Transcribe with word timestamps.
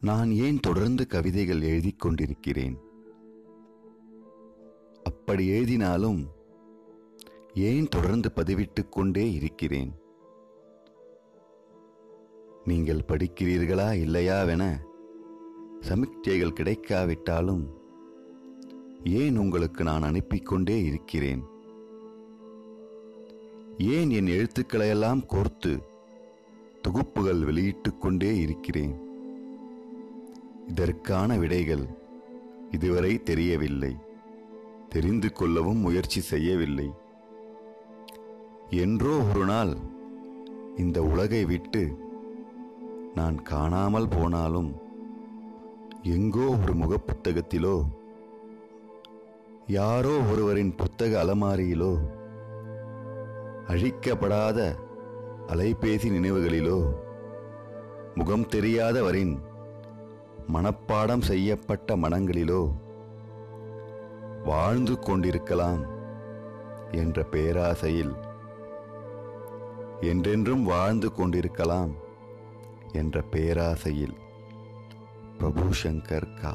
நான் 0.00 0.30
ஏன் 0.30 0.60
தொடர்ந்து 0.60 1.06
கவிதைகள் 1.06 1.60
எழுதி 1.60 1.90
கொண்டிருக்கிறேன்? 1.90 2.78
அப்படி 5.02 5.46
எழுதினாலும் 5.46 6.26
ஏன் 7.54 7.88
தொடர்ந்து 7.88 8.30
பதிவிட்டுக் 8.36 8.88
கொண்டே 8.88 9.32
இருக்கிறேன்? 9.32 9.92
நீங்கள் 12.64 13.04
படிக்கிறீர்களா 13.08 13.88
இல்லையாவென 14.04 14.76
சமிக்ஞைகள் 15.80 16.56
கிடைக்காவிட்டாலும் 16.60 17.66
ஏன் 19.04 19.38
உங்களுக்கு 19.38 19.84
நான் 19.84 20.02
அனுப்பிக்கொண்டே 20.02 20.84
இருக்கிறேன்? 20.84 21.44
ஏன் 23.78 24.10
என் 24.10 24.26
எழுத்துக்களையெல்லாம் 24.26 25.22
கோர்த்து 25.28 25.82
தொகுப்புகள் 26.88 27.44
வெளியிட்டுக் 27.44 28.00
கொண்டே 28.00 28.36
இருக்கிறேன்? 28.36 29.09
இதற்கான 30.70 31.36
விடைகள் 31.36 31.84
இதுவரை 32.70 33.12
தெரியவில்லை. 33.22 33.92
தெரிந்து 34.88 35.28
கொள்ளவும் 35.32 35.80
முயற்சி 35.86 36.20
செய்யவில்லை. 36.20 36.88
என்றோ 38.84 39.14
ஒரு 39.30 39.44
நாள் 39.44 39.72
இந்த 40.76 40.98
உலகை 41.02 41.42
விட்டு 41.44 41.82
நான் 43.14 43.38
காணாமல் 43.42 44.08
போனாலும் 44.08 44.70
எங்கோ 46.02 46.46
ஒரு 46.62 46.74
முகப்புத்தகத்திலோ 46.82 47.76
யாரோ 49.66 50.14
ஒருவரின் 50.32 50.72
புத்தக 50.76 51.12
அலமாரியிலோ 51.24 51.92
அழிக்கப்படாத 53.66 54.58
அலைபேசி 55.46 56.08
நினைவுகளிலோ 56.16 56.78
முகம் 58.14 58.46
தெரியாதவரின் 58.46 59.34
மனப்பாடம் 60.54 61.20
செய்யப்பட்ட 61.20 61.96
மனங்களிலோ 61.96 62.62
வாழ்ந்து 64.44 64.98
கொண்டிருக்கலாம் 64.98 65.82
என்ற 66.92 67.22
பேராசையில் 67.32 68.14
என்றென்றும் 70.00 70.62
வாழ்ந்து 70.62 71.12
கொண்டிருக்கலாம் 71.12 71.92
என்ற 72.92 73.22
பேராசையில் 73.32 74.16
பிரபு 75.38 75.66
சங்கர் 75.82 76.28
கா. 76.40 76.52